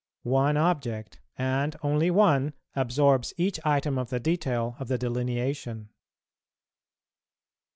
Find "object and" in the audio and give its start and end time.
0.57-1.75